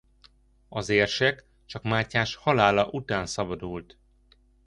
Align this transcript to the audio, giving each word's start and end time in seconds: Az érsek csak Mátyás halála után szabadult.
Az 0.69 0.89
érsek 0.89 1.45
csak 1.65 1.83
Mátyás 1.83 2.35
halála 2.35 2.85
után 2.91 3.25
szabadult. 3.25 3.97